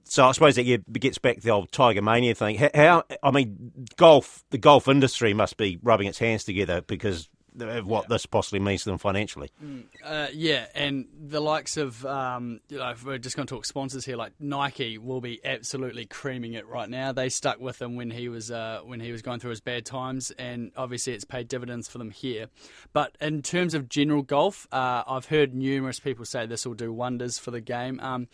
so 0.04 0.26
I 0.26 0.32
suppose 0.32 0.56
that 0.56 0.92
gets 0.92 1.18
back 1.18 1.36
to 1.36 1.42
the 1.42 1.50
old 1.50 1.72
Tiger 1.72 2.02
Mania 2.02 2.34
thing. 2.34 2.56
How, 2.74 3.04
I 3.22 3.30
mean, 3.30 3.86
golf, 3.96 4.44
the 4.50 4.58
golf 4.58 4.88
industry 4.88 5.34
must 5.34 5.56
be 5.56 5.78
rubbing 5.82 6.06
its 6.06 6.18
hands 6.18 6.44
together 6.44 6.80
because 6.82 7.28
of 7.58 7.86
what 7.86 8.04
yeah. 8.04 8.08
this 8.08 8.26
possibly 8.26 8.60
means 8.60 8.84
to 8.84 8.90
them 8.90 8.98
financially. 8.98 9.50
Mm, 9.62 9.84
uh, 10.04 10.28
yeah, 10.32 10.66
and 10.74 11.06
the 11.20 11.40
likes 11.40 11.76
of, 11.76 12.04
um, 12.06 12.60
you 12.68 12.78
know, 12.78 12.94
we're 13.04 13.18
just 13.18 13.36
going 13.36 13.46
to 13.46 13.54
talk 13.54 13.64
sponsors 13.64 14.04
here, 14.04 14.16
like 14.16 14.32
Nike 14.38 14.98
will 14.98 15.20
be 15.20 15.40
absolutely 15.44 16.06
creaming 16.06 16.54
it 16.54 16.66
right 16.66 16.88
now. 16.88 17.12
They 17.12 17.28
stuck 17.28 17.60
with 17.60 17.80
him 17.80 17.96
when 17.96 18.10
he 18.10 18.28
was 18.28 18.50
uh, 18.50 18.80
when 18.84 19.00
he 19.00 19.12
was 19.12 19.22
going 19.22 19.40
through 19.40 19.50
his 19.50 19.60
bad 19.60 19.84
times, 19.84 20.30
and 20.32 20.72
obviously 20.76 21.12
it's 21.12 21.24
paid 21.24 21.48
dividends 21.48 21.88
for 21.88 21.98
them 21.98 22.10
here. 22.10 22.48
But 22.92 23.16
in 23.20 23.42
terms 23.42 23.74
of 23.74 23.88
general 23.88 24.22
golf, 24.22 24.66
uh, 24.72 25.02
I've 25.06 25.26
heard 25.26 25.54
numerous 25.54 26.00
people 26.00 26.24
say 26.24 26.46
this 26.46 26.66
will 26.66 26.74
do 26.74 26.92
wonders 26.92 27.38
for 27.38 27.50
the 27.50 27.60
game. 27.60 28.00
Um, 28.00 28.28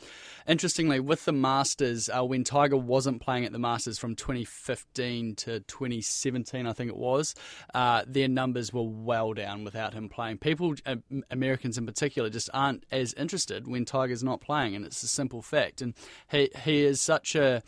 interestingly, 0.46 1.00
with 1.00 1.25
the 1.25 1.32
Masters, 1.32 2.08
uh, 2.08 2.25
when 2.25 2.44
Tiger 2.44 2.76
wasn't 2.76 3.20
playing 3.20 3.44
at 3.44 3.52
the 3.52 3.58
Masters 3.58 3.99
from 3.99 4.14
2015 4.14 5.37
to 5.37 5.61
2017, 5.61 6.66
I 6.66 6.73
think 6.73 6.90
it 6.90 6.96
was, 6.96 7.35
uh, 7.75 8.02
their 8.06 8.28
numbers 8.28 8.73
were 8.73 8.82
well 9.07 9.33
down 9.33 9.65
without 9.65 9.95
him 9.95 10.09
playing. 10.09 10.39
People, 10.39 10.75
uh, 10.85 10.97
Americans 11.31 11.79
in 11.79 11.87
particular, 11.87 12.29
just 12.29 12.51
aren't 12.53 12.85
as 12.91 13.15
interested 13.15 13.67
when 13.67 13.85
Tiger's 13.85 14.23
not 14.23 14.41
playing, 14.41 14.75
and 14.75 14.85
it's 14.85 15.03
a 15.03 15.09
simple 15.09 15.41
fact. 15.41 15.81
And 15.81 15.95
he 16.31 16.51
he 16.65 16.85
is 16.85 17.01
such 17.01 17.35
a 17.35 17.63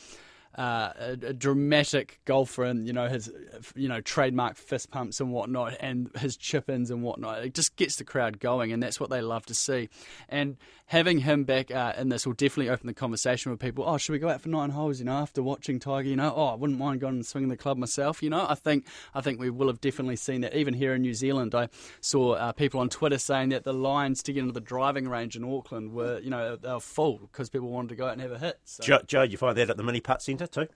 uh, 0.57 0.93
a, 0.99 1.13
a, 1.27 1.33
dramatic 1.33 2.19
golfer 2.25 2.65
and 2.65 2.87
you 2.87 2.93
know 2.93 3.07
his 3.07 3.31
you 3.77 3.87
know 3.87 4.01
trademark 4.01 4.57
fist 4.57 4.91
pumps 4.91 5.21
and 5.21 5.31
whatnot 5.31 5.77
and 5.79 6.11
his 6.17 6.37
chip 6.37 6.69
ins 6.69 6.91
and 6.91 7.03
whatnot. 7.03 7.45
It 7.45 7.55
just 7.55 7.77
gets 7.77 7.97
the 7.97 8.05
crowd 8.05 8.41
going 8.41 8.73
and 8.73 8.83
that's 8.83 8.99
what 8.99 9.11
they 9.11 9.21
love 9.21 9.47
to 9.47 9.55
see. 9.55 9.89
And 10.29 10.57
having 10.87 11.19
him 11.19 11.45
back 11.45 11.71
uh, 11.71 11.93
in 11.99 12.09
this 12.09 12.27
will 12.27 12.33
definitely 12.33 12.71
open 12.71 12.87
the 12.87 12.95
conversation 12.95 13.53
with 13.53 13.61
people. 13.61 13.85
Oh 13.87 13.99
should 13.99 14.13
we 14.13 14.19
go 14.19 14.29
out 14.29 14.41
for 14.41 14.49
nine 14.49 14.71
holes 14.71 14.99
you 14.99 15.05
know 15.05 15.13
after 15.13 15.43
watching 15.43 15.79
Tiger 15.79 16.09
you 16.09 16.17
know? 16.17 16.33
Oh 16.35 16.47
I 16.47 16.55
wouldn't 16.55 16.79
mind 16.79 17.01
going 17.01 17.15
and 17.15 17.27
swinging 17.27 17.51
the 17.51 17.57
club 17.57 17.77
myself 17.77 18.23
you 18.23 18.31
know? 18.31 18.47
I 18.49 18.55
think 18.55 18.87
I 19.15 19.21
think 19.21 19.39
we 19.39 19.51
will 19.51 19.69
have 19.69 19.81
definitely 19.81 20.17
seen 20.17 20.41
that. 20.41 20.57
Even 20.57 20.75
here 20.75 20.95
in 20.95 21.03
New 21.03 21.15
Zealand 21.15 21.55
I 21.55 21.69
saw 22.01 22.33
uh, 22.33 22.53
people 22.53 22.81
on 22.81 22.89
Twitter 22.89 23.19
saying 23.19 23.51
that 23.51 23.63
the 23.63 23.75
lines 23.75 24.25
to 24.25 24.33
get 24.33 24.41
into 24.41 24.53
the 24.53 24.61
driving 24.61 25.09
range 25.09 25.37
in 25.37 25.45
Auckland 25.45 25.93
were 25.93 26.19
you 26.19 26.31
know 26.31 26.57
they 26.57 26.73
were 26.73 26.81
full 26.81 27.19
because 27.19 27.49
people 27.49 27.71
wanted 27.71 27.91
to 27.91 27.97
go 27.97 28.07
out 28.07 28.13
and 28.13 28.23
have 28.23 28.33
a 28.33 28.39
hit 28.39 28.59
so. 28.65 28.83
Joe, 28.83 29.01
Joe 29.07 29.23
you 29.23 29.37
find 29.37 29.57
that 29.57 29.71
at 29.71 29.77
the 29.77 29.85
mini 29.85 30.01
putt 30.01 30.21
centre 30.21 30.38
centre 30.39 30.67
too. 30.67 30.69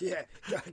yeah, 0.00 0.22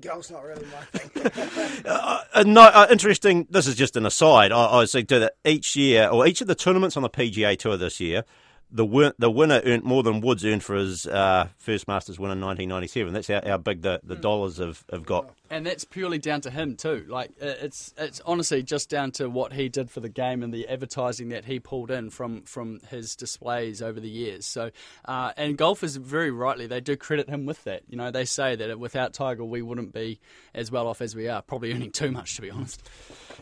golf's 0.01 0.31
not 0.31 0.43
really 0.43 0.65
my 0.65 0.81
thing. 0.91 1.85
uh, 1.85 2.23
uh, 2.33 2.43
no, 2.43 2.61
uh, 2.61 2.87
interesting. 2.91 3.47
This 3.49 3.67
is 3.67 3.75
just 3.75 3.95
an 3.95 4.05
aside. 4.05 4.51
I, 4.51 4.65
I 4.65 4.77
was 4.79 4.91
saying 4.91 5.05
that 5.09 5.33
each 5.45 5.75
year, 5.75 6.07
or 6.09 6.27
each 6.27 6.41
of 6.41 6.47
the 6.47 6.55
tournaments 6.55 6.97
on 6.97 7.03
the 7.03 7.09
PGA 7.09 7.57
Tour 7.57 7.77
this 7.77 7.99
year, 7.99 8.23
the 8.69 8.85
win- 8.85 9.13
the 9.17 9.31
winner 9.31 9.61
earned 9.63 9.83
more 9.83 10.03
than 10.03 10.21
Woods 10.21 10.45
earned 10.45 10.63
for 10.63 10.75
his 10.75 11.07
uh, 11.07 11.47
first 11.57 11.87
Masters 11.87 12.19
win 12.19 12.31
in 12.31 12.41
1997. 12.41 13.13
That's 13.13 13.27
how, 13.27 13.41
how 13.45 13.57
big 13.57 13.81
the, 13.81 14.01
the 14.03 14.15
mm. 14.15 14.21
dollars 14.21 14.57
have, 14.57 14.83
have 14.91 15.05
got. 15.05 15.33
And 15.49 15.65
that's 15.65 15.85
purely 15.85 16.19
down 16.19 16.41
to 16.41 16.49
him 16.49 16.75
too. 16.75 17.05
Like 17.07 17.31
it's 17.39 17.93
it's 17.97 18.21
honestly 18.25 18.63
just 18.63 18.89
down 18.89 19.11
to 19.13 19.29
what 19.29 19.53
he 19.53 19.69
did 19.69 19.89
for 19.89 19.99
the 19.99 20.09
game 20.09 20.43
and 20.43 20.53
the 20.53 20.67
advertising 20.67 21.29
that 21.29 21.45
he 21.45 21.59
pulled 21.59 21.91
in 21.91 22.09
from 22.09 22.43
from 22.43 22.79
his 22.89 23.15
displays 23.15 23.81
over 23.81 23.99
the 23.99 24.09
years. 24.09 24.45
So 24.45 24.71
uh, 25.05 25.33
and 25.37 25.57
golfers 25.57 25.95
very 25.95 26.31
rightly 26.31 26.67
they 26.67 26.81
do 26.81 26.95
credit 26.95 27.29
him 27.29 27.45
with 27.45 27.63
that. 27.63 27.83
You 27.87 27.97
know 27.97 28.11
they 28.11 28.25
say 28.25 28.55
that 28.55 28.79
without 28.79 29.13
Tiger 29.13 29.45
we 29.45 29.61
wouldn't 29.61 29.93
be 29.93 30.19
as 30.53 30.71
well 30.71 30.87
off 30.87 31.01
as 31.01 31.15
we 31.15 31.27
are. 31.27 31.41
Probably 31.41 31.73
earning 31.73 31.91
too 31.91 32.11
much 32.11 32.35
to 32.35 32.41
be 32.41 32.51
honest. 32.51 32.87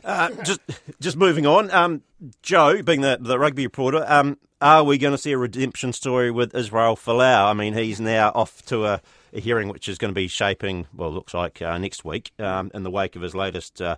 Uh, 0.03 0.29
just 0.43 0.61
just 0.99 1.17
moving 1.17 1.45
on. 1.45 1.71
Um, 1.71 2.03
Joe, 2.41 2.81
being 2.81 3.01
the 3.01 3.17
the 3.19 3.39
rugby 3.39 3.65
reporter, 3.65 4.05
um, 4.07 4.37
are 4.61 4.83
we 4.83 4.97
going 4.97 5.13
to 5.13 5.17
see 5.17 5.31
a 5.31 5.37
redemption 5.37 5.93
story 5.93 6.31
with 6.31 6.55
Israel 6.55 6.95
Folau? 6.95 7.49
I 7.49 7.53
mean, 7.53 7.73
he's 7.73 7.99
now 7.99 8.31
off 8.33 8.63
to 8.67 8.85
a, 8.85 9.01
a 9.35 9.39
hearing 9.39 9.67
which 9.67 9.87
is 9.87 9.97
going 9.97 10.09
to 10.09 10.15
be 10.15 10.27
shaping, 10.27 10.87
well, 10.95 11.11
looks 11.11 11.33
like 11.33 11.61
uh, 11.61 11.77
next 11.77 12.05
week, 12.05 12.31
um, 12.39 12.71
in 12.73 12.83
the 12.83 12.89
wake 12.89 13.15
of 13.15 13.21
his 13.21 13.35
latest 13.35 13.81
uh, 13.81 13.97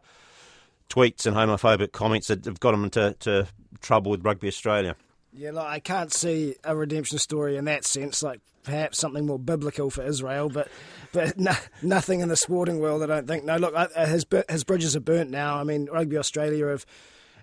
tweets 0.90 1.26
and 1.26 1.36
homophobic 1.36 1.92
comments 1.92 2.28
that 2.28 2.44
have 2.46 2.60
got 2.60 2.74
him 2.74 2.84
into 2.84 3.16
to 3.20 3.48
trouble 3.82 4.12
with 4.12 4.26
Rugby 4.26 4.48
Australia. 4.48 4.96
Yeah, 5.34 5.52
like, 5.52 5.68
I 5.68 5.80
can't 5.80 6.12
see 6.12 6.56
a 6.64 6.76
redemption 6.76 7.20
story 7.20 7.58
in 7.58 7.66
that 7.66 7.86
sense. 7.86 8.24
Like 8.24 8.42
perhaps 8.64 8.98
something 8.98 9.26
more 9.26 9.40
biblical 9.40 9.90
for 9.90 10.04
Israel, 10.04 10.50
but 10.50 10.68
but 11.14 11.38
no, 11.38 11.54
nothing 11.82 12.22
in 12.22 12.30
the 12.30 12.36
sporting 12.36 12.80
world. 12.80 13.04
I 13.04 13.06
don't 13.06 13.28
think. 13.28 13.44
No, 13.44 13.58
look, 13.58 13.76
his 13.96 14.26
his 14.50 14.64
bridges 14.64 14.96
are 14.96 15.02
burnt 15.02 15.30
now. 15.30 15.58
I 15.58 15.64
mean, 15.64 15.88
Rugby 15.92 16.18
Australia 16.18 16.68
have 16.68 16.86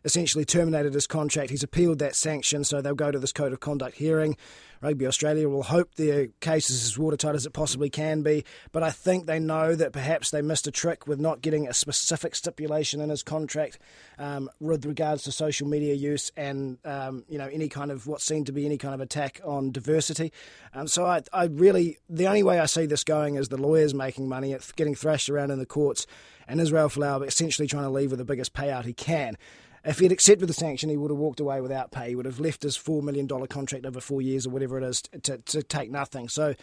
essentially 0.04 0.44
terminated 0.44 0.94
his 0.94 1.06
contract. 1.06 1.50
He's 1.50 1.62
appealed 1.62 1.98
that 2.00 2.14
sanction, 2.14 2.64
so 2.64 2.80
they'll 2.80 2.94
go 2.94 3.10
to 3.10 3.18
this 3.18 3.32
code 3.32 3.52
of 3.52 3.60
conduct 3.60 3.96
hearing. 3.96 4.36
Rugby 4.84 5.06
Australia 5.06 5.48
will 5.48 5.62
hope 5.62 5.94
their 5.94 6.26
case 6.40 6.68
is 6.68 6.84
as 6.84 6.98
watertight 6.98 7.34
as 7.34 7.46
it 7.46 7.54
possibly 7.54 7.88
can 7.88 8.22
be, 8.22 8.44
but 8.70 8.82
I 8.82 8.90
think 8.90 9.24
they 9.24 9.38
know 9.38 9.74
that 9.74 9.94
perhaps 9.94 10.30
they 10.30 10.42
missed 10.42 10.66
a 10.66 10.70
trick 10.70 11.06
with 11.06 11.18
not 11.18 11.40
getting 11.40 11.66
a 11.66 11.72
specific 11.72 12.34
stipulation 12.34 13.00
in 13.00 13.08
his 13.08 13.22
contract 13.22 13.78
um, 14.18 14.50
with 14.60 14.84
regards 14.84 15.22
to 15.22 15.32
social 15.32 15.66
media 15.66 15.94
use 15.94 16.30
and 16.36 16.76
um, 16.84 17.24
you 17.28 17.38
know 17.38 17.46
any 17.46 17.70
kind 17.70 17.90
of 17.90 18.06
what 18.06 18.20
seemed 18.20 18.44
to 18.44 18.52
be 18.52 18.66
any 18.66 18.76
kind 18.76 18.92
of 18.92 19.00
attack 19.00 19.40
on 19.42 19.70
diversity. 19.70 20.30
Um, 20.74 20.86
so 20.86 21.06
I, 21.06 21.22
I 21.32 21.44
really 21.44 21.96
the 22.10 22.26
only 22.26 22.42
way 22.42 22.58
I 22.60 22.66
see 22.66 22.84
this 22.84 23.04
going 23.04 23.36
is 23.36 23.48
the 23.48 23.56
lawyers 23.56 23.94
making 23.94 24.28
money, 24.28 24.54
getting 24.76 24.94
thrashed 24.94 25.30
around 25.30 25.50
in 25.50 25.58
the 25.58 25.66
courts, 25.66 26.06
and 26.46 26.60
Israel 26.60 26.90
Folau 26.90 27.26
essentially 27.26 27.66
trying 27.66 27.84
to 27.84 27.90
leave 27.90 28.10
with 28.10 28.18
the 28.18 28.24
biggest 28.26 28.52
payout 28.52 28.84
he 28.84 28.92
can. 28.92 29.38
If 29.84 29.98
he'd 29.98 30.12
accepted 30.12 30.46
the 30.46 30.54
sanction, 30.54 30.88
he 30.88 30.96
would 30.96 31.10
have 31.10 31.18
walked 31.18 31.40
away 31.40 31.60
without 31.60 31.90
pay. 31.90 32.08
He 32.08 32.16
would 32.16 32.26
have 32.26 32.40
left 32.40 32.62
his 32.62 32.76
$4 32.76 33.02
million 33.02 33.28
contract 33.46 33.84
over 33.84 34.00
four 34.00 34.22
years 34.22 34.46
or 34.46 34.50
whatever 34.50 34.78
it 34.78 34.84
is 34.84 35.02
to, 35.22 35.38
to 35.38 35.62
take 35.62 35.90
nothing. 35.90 36.28
So 36.28 36.54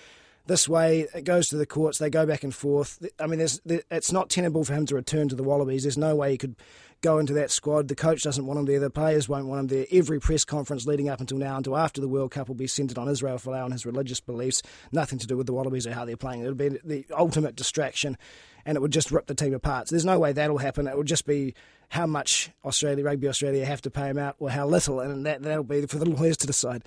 this 0.47 0.67
way, 0.67 1.07
it 1.13 1.23
goes 1.23 1.47
to 1.49 1.57
the 1.57 1.67
courts. 1.67 1.99
They 1.99 2.09
go 2.09 2.25
back 2.25 2.43
and 2.43 2.53
forth. 2.53 3.05
I 3.19 3.27
mean, 3.27 3.39
it's 3.39 4.11
not 4.11 4.29
tenable 4.29 4.63
for 4.63 4.73
him 4.73 4.87
to 4.87 4.95
return 4.95 5.29
to 5.29 5.35
the 5.35 5.43
Wallabies. 5.43 5.83
There's 5.83 5.97
no 5.97 6.15
way 6.15 6.31
he 6.31 6.37
could 6.37 6.55
go 7.01 7.17
into 7.17 7.33
that 7.33 7.51
squad. 7.51 7.87
The 7.87 7.95
coach 7.95 8.23
doesn't 8.23 8.45
want 8.45 8.59
him 8.59 8.65
there. 8.65 8.79
The 8.79 8.89
players 8.89 9.27
won't 9.27 9.47
want 9.47 9.61
him 9.61 9.67
there. 9.67 9.85
Every 9.91 10.19
press 10.19 10.45
conference 10.45 10.85
leading 10.85 11.09
up 11.09 11.19
until 11.19 11.37
now, 11.37 11.57
until 11.57 11.77
after 11.77 11.99
the 11.99 12.07
World 12.07 12.31
Cup, 12.31 12.47
will 12.47 12.55
be 12.55 12.67
centred 12.67 12.97
on 12.97 13.09
Israel 13.09 13.37
Folau 13.37 13.63
and 13.63 13.73
his 13.73 13.85
religious 13.85 14.19
beliefs. 14.19 14.61
Nothing 14.91 15.19
to 15.19 15.27
do 15.27 15.35
with 15.35 15.47
the 15.47 15.53
Wallabies 15.53 15.87
or 15.87 15.93
how 15.93 16.05
they're 16.05 16.17
playing. 16.17 16.41
It'll 16.41 16.53
be 16.53 16.69
the 16.83 17.05
ultimate 17.17 17.55
distraction, 17.55 18.17
and 18.65 18.75
it 18.75 18.81
would 18.81 18.91
just 18.91 19.11
rip 19.11 19.27
the 19.27 19.35
team 19.35 19.53
apart. 19.53 19.87
So 19.87 19.95
there's 19.95 20.05
no 20.05 20.19
way 20.19 20.31
that'll 20.31 20.59
happen. 20.59 20.87
It 20.87 20.95
will 20.95 21.03
just 21.03 21.25
be 21.25 21.55
how 21.89 22.05
much 22.05 22.51
Australia, 22.63 23.03
Rugby 23.03 23.27
Australia, 23.27 23.65
have 23.65 23.81
to 23.81 23.91
pay 23.91 24.07
him 24.07 24.17
out, 24.17 24.35
or 24.39 24.49
how 24.49 24.67
little, 24.67 24.99
and 24.99 25.25
that 25.25 25.41
that'll 25.41 25.63
be 25.63 25.85
for 25.87 25.97
the 25.97 26.09
lawyers 26.09 26.37
to 26.37 26.47
decide. 26.47 26.83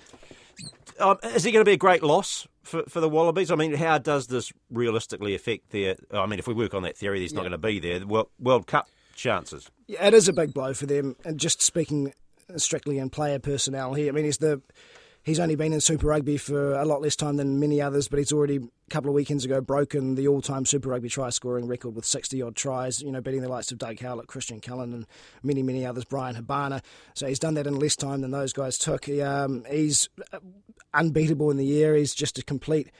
Um, 0.97 1.17
is 1.23 1.45
it 1.45 1.51
going 1.51 1.65
to 1.65 1.69
be 1.69 1.73
a 1.73 1.77
great 1.77 2.03
loss 2.03 2.47
for, 2.63 2.83
for 2.83 3.01
the 3.01 3.09
Wallabies? 3.09 3.51
I 3.51 3.55
mean, 3.55 3.73
how 3.73 3.97
does 3.97 4.27
this 4.27 4.53
realistically 4.71 5.35
affect 5.35 5.71
their? 5.71 5.97
I 6.11 6.25
mean, 6.25 6.39
if 6.39 6.47
we 6.47 6.53
work 6.53 6.73
on 6.73 6.83
that 6.83 6.97
theory, 6.97 7.19
he's 7.19 7.33
yeah. 7.33 7.37
not 7.37 7.41
going 7.41 7.51
to 7.51 7.57
be 7.57 7.79
there. 7.79 8.05
World 8.39 8.67
Cup 8.67 8.87
chances. 9.15 9.69
Yeah, 9.87 10.07
it 10.07 10.13
is 10.13 10.27
a 10.27 10.33
big 10.33 10.53
blow 10.53 10.73
for 10.73 10.85
them. 10.85 11.15
And 11.23 11.39
just 11.39 11.61
speaking 11.61 12.13
strictly 12.57 12.97
in 12.97 13.09
player 13.09 13.39
personnel 13.39 13.93
here, 13.93 14.09
I 14.09 14.11
mean, 14.11 14.25
he's 14.25 14.37
the 14.37 14.61
He's 15.25 15.39
only 15.39 15.55
been 15.55 15.73
in 15.73 15.81
Super 15.81 16.05
Rugby 16.05 16.37
for 16.37 16.73
a 16.73 16.85
lot 16.85 17.01
less 17.01 17.15
time 17.15 17.37
than 17.37 17.59
many 17.59 17.81
others, 17.81 18.07
but 18.07 18.19
he's 18.19 18.31
already 18.31 18.57
a 18.57 18.91
couple 18.91 19.09
of 19.09 19.15
weekends 19.15 19.43
ago 19.43 19.59
broken 19.59 20.13
the 20.13 20.27
all-time 20.27 20.67
Super 20.67 20.89
Rugby 20.89 21.09
try 21.09 21.31
scoring 21.31 21.65
record 21.65 21.95
with 21.95 22.05
60 22.05 22.43
odd 22.43 22.55
tries. 22.55 23.01
You 23.01 23.11
know, 23.11 23.21
beating 23.21 23.41
the 23.41 23.49
likes 23.49 23.71
of 23.71 23.79
Doug 23.79 23.99
Howlett, 23.99 24.27
Christian 24.27 24.61
Cullen, 24.61 24.93
and 24.93 25.07
many 25.41 25.63
many 25.63 25.83
others. 25.83 26.05
Bryan 26.05 26.35
Habana. 26.35 26.83
So 27.15 27.25
he's 27.25 27.39
done 27.39 27.55
that 27.55 27.65
in 27.65 27.79
less 27.79 27.95
time 27.95 28.21
than 28.21 28.29
those 28.29 28.53
guys 28.53 28.77
took. 28.77 29.05
He, 29.05 29.19
um, 29.23 29.65
he's 29.67 30.09
unbeatable 30.93 31.49
in 31.49 31.57
the 31.57 31.83
air. 31.83 31.95
He's 31.95 32.13
just 32.13 32.37
a 32.37 32.43
complete 32.43 32.91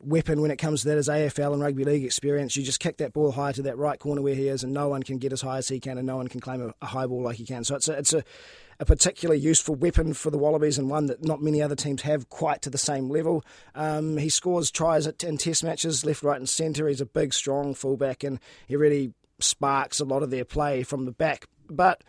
weapon 0.00 0.40
when 0.40 0.50
it 0.50 0.56
comes 0.56 0.82
to 0.82 0.88
that 0.88 0.98
is 0.98 1.08
AFL 1.08 1.52
and 1.52 1.62
rugby 1.62 1.84
league 1.84 2.04
experience. 2.04 2.56
You 2.56 2.62
just 2.62 2.80
kick 2.80 2.98
that 2.98 3.12
ball 3.12 3.32
high 3.32 3.52
to 3.52 3.62
that 3.62 3.78
right 3.78 3.98
corner 3.98 4.22
where 4.22 4.34
he 4.34 4.48
is, 4.48 4.62
and 4.62 4.72
no 4.72 4.88
one 4.88 5.02
can 5.02 5.18
get 5.18 5.32
as 5.32 5.40
high 5.40 5.58
as 5.58 5.68
he 5.68 5.80
can, 5.80 5.98
and 5.98 6.06
no 6.06 6.16
one 6.16 6.28
can 6.28 6.40
claim 6.40 6.62
a, 6.62 6.74
a 6.82 6.86
high 6.86 7.06
ball 7.06 7.22
like 7.22 7.36
he 7.36 7.44
can. 7.44 7.64
So 7.64 7.76
it's 7.76 7.88
a, 7.88 7.92
it's 7.92 8.12
a 8.12 8.24
a 8.78 8.84
particularly 8.84 9.40
useful 9.40 9.74
weapon 9.74 10.12
for 10.12 10.30
the 10.30 10.38
Wallabies 10.38 10.78
and 10.78 10.90
one 10.90 11.06
that 11.06 11.24
not 11.24 11.42
many 11.42 11.62
other 11.62 11.74
teams 11.74 12.02
have 12.02 12.28
quite 12.28 12.62
to 12.62 12.70
the 12.70 12.78
same 12.78 13.08
level. 13.08 13.44
Um, 13.74 14.18
he 14.18 14.28
scores 14.28 14.70
tries 14.70 15.06
in 15.06 15.38
test 15.38 15.64
matches, 15.64 16.04
left, 16.04 16.22
right, 16.22 16.36
and 16.36 16.48
centre. 16.48 16.88
He's 16.88 17.00
a 17.00 17.06
big, 17.06 17.32
strong 17.32 17.74
fullback, 17.74 18.22
and 18.22 18.38
he 18.66 18.76
really 18.76 19.14
sparks 19.38 20.00
a 20.00 20.04
lot 20.04 20.22
of 20.22 20.30
their 20.30 20.44
play 20.44 20.82
from 20.82 21.04
the 21.06 21.12
back. 21.12 21.46
But 21.70 22.04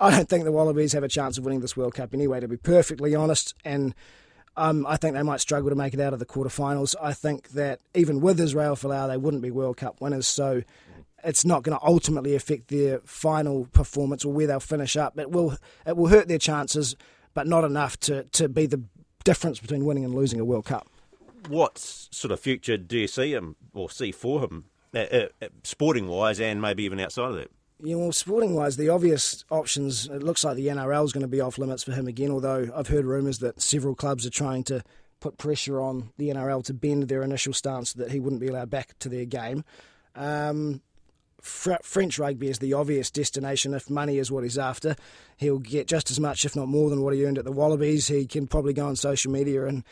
I 0.00 0.10
don't 0.10 0.28
think 0.28 0.44
the 0.44 0.52
Wallabies 0.52 0.92
have 0.92 1.02
a 1.02 1.08
chance 1.08 1.38
of 1.38 1.44
winning 1.44 1.60
this 1.60 1.76
World 1.76 1.94
Cup 1.94 2.14
anyway, 2.14 2.40
to 2.40 2.48
be 2.48 2.56
perfectly 2.56 3.14
honest. 3.14 3.54
And 3.64 3.94
um, 4.56 4.86
I 4.86 4.96
think 4.96 5.14
they 5.14 5.22
might 5.22 5.40
struggle 5.40 5.70
to 5.70 5.76
make 5.76 5.94
it 5.94 6.00
out 6.00 6.12
of 6.12 6.18
the 6.18 6.26
quarterfinals. 6.26 6.94
I 7.00 7.12
think 7.12 7.50
that 7.50 7.80
even 7.94 8.20
with 8.20 8.38
Israel 8.40 8.76
Folau, 8.76 9.08
they 9.08 9.16
wouldn't 9.16 9.42
be 9.42 9.50
World 9.50 9.76
Cup 9.76 10.00
winners. 10.00 10.26
So 10.26 10.62
it's 11.24 11.44
not 11.44 11.62
going 11.62 11.76
to 11.78 11.84
ultimately 11.84 12.34
affect 12.34 12.68
their 12.68 13.00
final 13.00 13.66
performance 13.72 14.24
or 14.24 14.32
where 14.32 14.46
they'll 14.46 14.60
finish 14.60 14.96
up. 14.96 15.18
It 15.18 15.30
will 15.30 15.56
it 15.86 15.96
will 15.96 16.08
hurt 16.08 16.28
their 16.28 16.38
chances, 16.38 16.94
but 17.32 17.46
not 17.46 17.64
enough 17.64 17.98
to, 18.00 18.24
to 18.24 18.48
be 18.48 18.66
the 18.66 18.82
difference 19.24 19.58
between 19.58 19.84
winning 19.84 20.04
and 20.04 20.14
losing 20.14 20.38
a 20.38 20.44
World 20.44 20.66
Cup. 20.66 20.86
What 21.48 21.78
sort 21.78 22.32
of 22.32 22.40
future 22.40 22.76
do 22.76 22.98
you 22.98 23.06
see 23.06 23.32
him 23.32 23.56
or 23.74 23.90
see 23.90 24.12
for 24.12 24.40
him, 24.40 24.64
uh, 24.94 24.98
uh, 25.42 25.48
sporting 25.62 26.08
wise, 26.08 26.40
and 26.40 26.62
maybe 26.62 26.84
even 26.84 27.00
outside 27.00 27.30
of 27.30 27.36
that? 27.36 27.50
Yeah, 27.82 27.96
well, 27.96 28.12
sporting 28.12 28.54
wise, 28.54 28.76
the 28.76 28.88
obvious 28.88 29.44
options, 29.50 30.06
it 30.06 30.22
looks 30.22 30.44
like 30.44 30.56
the 30.56 30.68
NRL 30.68 31.04
is 31.04 31.12
going 31.12 31.22
to 31.22 31.28
be 31.28 31.40
off 31.40 31.58
limits 31.58 31.82
for 31.82 31.92
him 31.92 32.06
again, 32.06 32.30
although 32.30 32.70
I've 32.74 32.88
heard 32.88 33.04
rumours 33.04 33.40
that 33.40 33.60
several 33.60 33.94
clubs 33.94 34.24
are 34.24 34.30
trying 34.30 34.62
to 34.64 34.82
put 35.20 35.38
pressure 35.38 35.80
on 35.80 36.10
the 36.16 36.28
NRL 36.28 36.62
to 36.64 36.74
bend 36.74 37.08
their 37.08 37.22
initial 37.22 37.52
stance 37.52 37.92
that 37.94 38.10
he 38.12 38.20
wouldn't 38.20 38.40
be 38.40 38.48
allowed 38.48 38.70
back 38.70 38.98
to 39.00 39.08
their 39.08 39.24
game. 39.24 39.64
Um, 40.14 40.82
Fr- 41.40 41.82
French 41.82 42.18
rugby 42.18 42.48
is 42.48 42.58
the 42.58 42.72
obvious 42.72 43.10
destination. 43.10 43.74
If 43.74 43.90
money 43.90 44.18
is 44.18 44.30
what 44.30 44.44
he's 44.44 44.56
after, 44.56 44.96
he'll 45.36 45.58
get 45.58 45.88
just 45.88 46.10
as 46.10 46.18
much, 46.20 46.44
if 46.44 46.56
not 46.56 46.68
more, 46.68 46.90
than 46.90 47.02
what 47.02 47.12
he 47.12 47.24
earned 47.24 47.38
at 47.38 47.44
the 47.44 47.52
Wallabies. 47.52 48.08
He 48.08 48.26
can 48.26 48.46
probably 48.46 48.72
go 48.72 48.86
on 48.86 48.96
social 48.96 49.30
media 49.30 49.66
and 49.66 49.84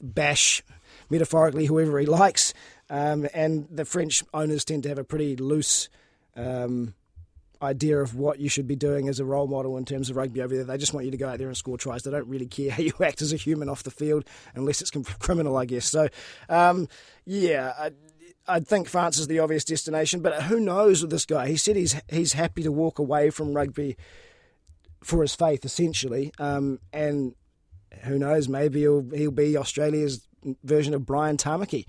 bash, 0.00 0.62
metaphorically, 1.10 1.66
whoever 1.66 1.98
he 1.98 2.06
likes. 2.06 2.54
Um, 2.88 3.26
and 3.34 3.66
the 3.70 3.84
French 3.84 4.22
owners 4.32 4.64
tend 4.64 4.84
to 4.84 4.88
have 4.88 4.98
a 4.98 5.04
pretty 5.04 5.36
loose 5.36 5.88
um, 6.36 6.94
idea 7.62 7.98
of 7.98 8.14
what 8.14 8.38
you 8.38 8.48
should 8.48 8.66
be 8.66 8.76
doing 8.76 9.08
as 9.08 9.20
a 9.20 9.24
role 9.24 9.46
model 9.46 9.76
in 9.76 9.84
terms 9.84 10.10
of 10.10 10.16
rugby 10.16 10.42
over 10.42 10.54
there. 10.54 10.64
They 10.64 10.76
just 10.76 10.92
want 10.92 11.06
you 11.06 11.12
to 11.12 11.16
go 11.16 11.28
out 11.28 11.38
there 11.38 11.48
and 11.48 11.56
score 11.56 11.78
tries. 11.78 12.02
They 12.02 12.10
don't 12.10 12.28
really 12.28 12.46
care 12.46 12.70
how 12.70 12.82
you 12.82 12.92
act 13.02 13.22
as 13.22 13.32
a 13.32 13.36
human 13.36 13.68
off 13.68 13.82
the 13.82 13.90
field, 13.90 14.24
unless 14.54 14.80
it's 14.80 14.90
criminal, 14.90 15.56
I 15.56 15.64
guess. 15.64 15.86
So, 15.86 16.08
um, 16.48 16.88
yeah. 17.24 17.72
I, 17.78 17.90
I'd 18.46 18.68
think 18.68 18.88
France 18.88 19.18
is 19.18 19.26
the 19.26 19.38
obvious 19.38 19.64
destination, 19.64 20.20
but 20.20 20.42
who 20.42 20.60
knows 20.60 21.00
with 21.00 21.10
this 21.10 21.24
guy? 21.24 21.48
He 21.48 21.56
said 21.56 21.76
he's 21.76 21.98
he's 22.10 22.34
happy 22.34 22.62
to 22.62 22.70
walk 22.70 22.98
away 22.98 23.30
from 23.30 23.54
rugby 23.54 23.96
for 25.02 25.22
his 25.22 25.34
faith, 25.34 25.64
essentially, 25.64 26.30
um, 26.38 26.78
and 26.92 27.34
who 28.02 28.18
knows? 28.18 28.46
Maybe 28.46 28.80
he'll 28.80 29.08
he'll 29.14 29.30
be 29.30 29.56
Australia's 29.56 30.28
version 30.62 30.92
of 30.92 31.06
Brian 31.06 31.38
Tamaki. 31.38 31.86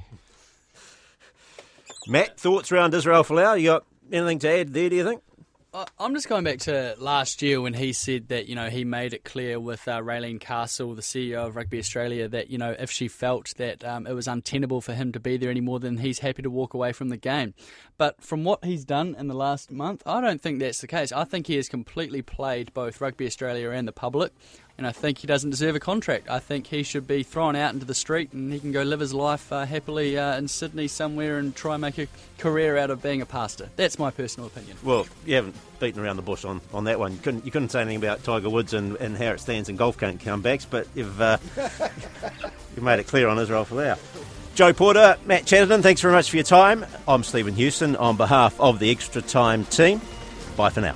Matt, 2.07 2.39
thoughts 2.39 2.71
around 2.71 2.93
Israel 2.93 3.23
Folau? 3.23 3.59
You 3.59 3.65
got 3.65 3.85
anything 4.11 4.39
to 4.39 4.49
add 4.49 4.73
there? 4.73 4.89
Do 4.89 4.95
you 4.95 5.03
think? 5.03 5.21
I'm 5.99 6.13
just 6.13 6.29
going 6.29 6.45
back 6.45 6.59
to 6.59 6.95
last 6.99 7.41
year 7.41 7.59
when 7.59 7.73
he 7.73 7.91
said 7.91 8.29
that 8.29 8.47
you 8.47 8.55
know 8.55 8.69
he 8.69 8.85
made 8.85 9.13
it 9.13 9.25
clear 9.25 9.59
with 9.59 9.85
uh, 9.89 9.99
Raelene 9.99 10.39
Castle, 10.39 10.95
the 10.95 11.01
CEO 11.01 11.47
of 11.47 11.57
Rugby 11.57 11.79
Australia, 11.79 12.29
that 12.29 12.49
you 12.49 12.57
know 12.57 12.73
if 12.79 12.89
she 12.89 13.09
felt 13.09 13.53
that 13.57 13.83
um, 13.83 14.07
it 14.07 14.13
was 14.13 14.25
untenable 14.25 14.79
for 14.79 14.93
him 14.93 15.11
to 15.11 15.19
be 15.19 15.35
there 15.35 15.49
anymore, 15.49 15.81
then 15.81 15.97
he's 15.97 16.19
happy 16.19 16.41
to 16.43 16.49
walk 16.49 16.73
away 16.73 16.93
from 16.93 17.09
the 17.09 17.17
game. 17.17 17.53
But 17.97 18.21
from 18.23 18.45
what 18.45 18.63
he's 18.63 18.85
done 18.85 19.15
in 19.19 19.27
the 19.27 19.33
last 19.33 19.69
month, 19.69 20.01
I 20.05 20.21
don't 20.21 20.41
think 20.41 20.59
that's 20.59 20.79
the 20.79 20.87
case. 20.87 21.11
I 21.11 21.25
think 21.25 21.47
he 21.47 21.57
has 21.57 21.67
completely 21.67 22.21
played 22.21 22.73
both 22.73 23.01
Rugby 23.01 23.25
Australia 23.25 23.71
and 23.71 23.85
the 23.85 23.91
public. 23.91 24.31
And 24.77 24.85
I 24.85 24.91
think 24.91 25.19
he 25.19 25.27
doesn't 25.27 25.49
deserve 25.49 25.75
a 25.75 25.79
contract. 25.79 26.29
I 26.29 26.39
think 26.39 26.67
he 26.67 26.83
should 26.83 27.07
be 27.07 27.23
thrown 27.23 27.55
out 27.55 27.73
into 27.73 27.85
the 27.85 27.95
street 27.95 28.33
and 28.33 28.51
he 28.51 28.59
can 28.59 28.71
go 28.71 28.83
live 28.83 28.99
his 28.99 29.13
life 29.13 29.51
uh, 29.51 29.65
happily 29.65 30.17
uh, 30.17 30.37
in 30.37 30.47
Sydney 30.47 30.87
somewhere 30.87 31.37
and 31.37 31.55
try 31.55 31.75
and 31.75 31.81
make 31.81 31.97
a 31.97 32.07
career 32.37 32.77
out 32.77 32.89
of 32.89 33.01
being 33.01 33.21
a 33.21 33.25
pastor. 33.25 33.69
That's 33.77 33.97
my 33.97 34.11
personal 34.11 34.47
opinion. 34.47 34.77
Well, 34.83 35.07
you 35.25 35.35
haven't 35.35 35.55
beaten 35.79 36.01
around 36.01 36.17
the 36.17 36.21
bush 36.21 36.43
on, 36.43 36.59
on 36.73 36.83
that 36.85 36.99
one. 36.99 37.13
You 37.13 37.19
couldn't, 37.19 37.45
you 37.45 37.51
couldn't 37.51 37.69
say 37.69 37.81
anything 37.81 37.97
about 37.97 38.23
Tiger 38.23 38.49
Woods 38.49 38.73
and, 38.73 38.97
and 38.97 39.17
how 39.17 39.31
it 39.31 39.39
stands 39.39 39.69
in 39.69 39.77
golf 39.77 39.97
comebacks, 39.97 40.65
but 40.69 40.87
you've, 40.93 41.21
uh, 41.21 41.37
you've 42.75 42.83
made 42.83 42.99
it 42.99 43.07
clear 43.07 43.29
on 43.29 43.39
Israel 43.39 43.65
Folau. 43.65 43.97
Joe 44.55 44.71
Porter, 44.71 45.17
Matt 45.25 45.45
Chatterton, 45.45 45.81
thanks 45.81 45.99
very 46.01 46.13
much 46.13 46.29
for 46.29 46.37
your 46.37 46.45
time. 46.45 46.85
I'm 47.07 47.23
Stephen 47.23 47.55
Houston 47.55 47.95
on 47.97 48.15
behalf 48.15 48.59
of 48.59 48.79
the 48.79 48.89
Extra 48.89 49.21
Time 49.21 49.65
team. 49.65 49.99
Bye 50.55 50.69
for 50.69 50.81
now. 50.81 50.95